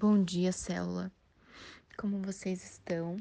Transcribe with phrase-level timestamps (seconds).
[0.00, 1.10] Bom dia, célula.
[1.96, 3.16] Como vocês estão?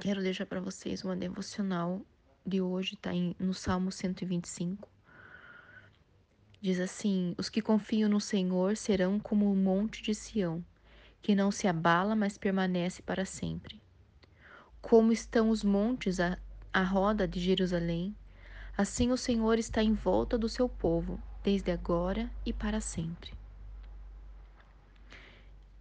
[0.00, 2.00] Quero deixar para vocês uma devocional
[2.46, 4.88] de hoje, tá em, no Salmo 125.
[6.58, 10.64] Diz assim: Os que confiam no Senhor serão como o monte de Sião,
[11.20, 13.78] que não se abala, mas permanece para sempre.
[14.80, 16.38] Como estão os montes à,
[16.72, 18.16] à roda de Jerusalém,
[18.74, 23.41] assim o Senhor está em volta do seu povo, desde agora e para sempre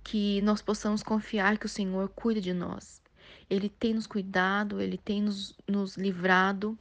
[0.03, 3.01] que nós possamos confiar que o Senhor cuida de nós.
[3.49, 6.77] Ele tem nos cuidado, ele tem nos, nos livrado.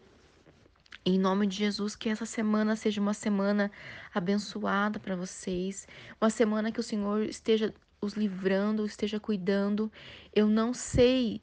[1.05, 3.71] Em nome de Jesus, que essa semana seja uma semana
[4.15, 5.89] abençoada para vocês,
[6.21, 9.91] uma semana que o Senhor esteja os livrando, esteja cuidando.
[10.35, 11.41] Eu não sei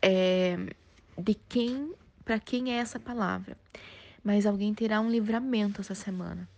[0.00, 0.56] é,
[1.18, 1.92] de quem,
[2.24, 3.56] para quem é essa palavra,
[4.24, 6.48] mas alguém terá um livramento essa semana.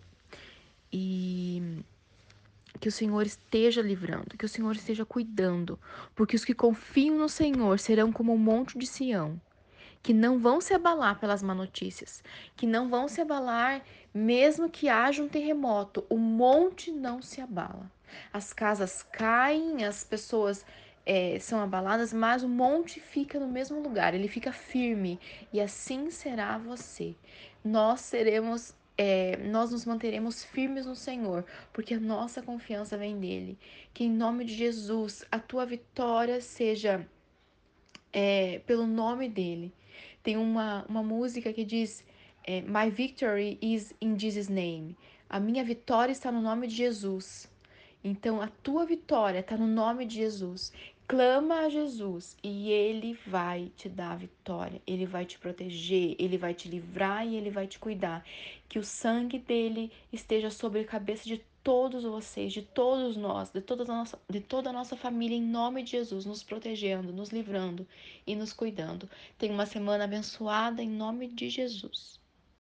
[0.93, 1.82] E
[2.80, 5.78] que o Senhor esteja livrando, que o Senhor esteja cuidando,
[6.14, 9.40] porque os que confiam no Senhor serão como um monte de Sião,
[10.02, 12.23] que não vão se abalar pelas má notícias,
[12.56, 17.90] que não vão se abalar mesmo que haja um terremoto, o monte não se abala.
[18.32, 20.65] As casas caem, as pessoas
[21.04, 25.21] é, são abaladas, mas o monte fica no mesmo lugar, ele fica firme,
[25.52, 27.15] e assim será você.
[27.65, 33.57] Nós seremos é, nós nos manteremos firmes no Senhor, porque a nossa confiança vem dele.
[33.95, 37.09] Que em nome de Jesus a tua vitória seja
[38.13, 39.73] é, pelo nome dele.
[40.21, 42.05] Tem uma, uma música que diz:
[42.45, 44.96] é, My victory is in Jesus' name.
[45.30, 47.49] A minha vitória está no nome de Jesus.
[48.02, 50.73] Então a tua vitória está no nome de Jesus.
[51.09, 54.82] Clama a Jesus e ele vai te dar a vitória.
[54.87, 58.23] Ele vai te proteger, ele vai te livrar e ele vai te cuidar.
[58.68, 63.62] Que o sangue dele esteja sobre a cabeça de todos vocês, de todos nós, de
[63.62, 67.31] toda a nossa, de toda a nossa família, em nome de Jesus, nos protegendo, nos
[67.31, 67.88] livrando
[68.26, 69.09] e nos cuidando.
[69.38, 72.21] Tenha uma semana abençoada em nome de Jesus.